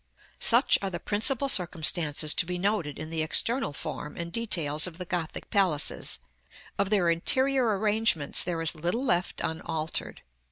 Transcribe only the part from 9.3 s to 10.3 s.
unaltered.